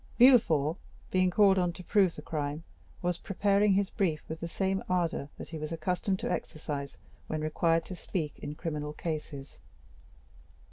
Villefort, 0.17 0.77
being 1.11 1.29
called 1.29 1.59
on 1.59 1.71
to 1.73 1.83
prove 1.83 2.15
the 2.15 2.23
crime, 2.23 2.63
was 3.03 3.19
preparing 3.19 3.73
his 3.73 3.91
brief 3.91 4.27
with 4.27 4.39
the 4.39 4.47
same 4.47 4.81
ardor 4.89 5.29
that 5.37 5.49
he 5.49 5.59
was 5.59 5.71
accustomed 5.71 6.17
to 6.17 6.31
exercise 6.31 6.97
when 7.27 7.41
required 7.41 7.85
to 7.85 7.95
speak 7.95 8.39
in 8.39 8.55
criminal 8.55 8.93
cases. 8.93 9.59